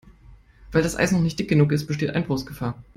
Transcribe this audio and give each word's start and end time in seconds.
Weil 0.71 0.81
das 0.81 0.95
Eis 0.95 1.11
noch 1.11 1.21
nicht 1.21 1.37
dick 1.37 1.47
genug 1.47 1.71
ist, 1.71 1.85
besteht 1.85 2.09
Einbruchsgefahr. 2.09 2.83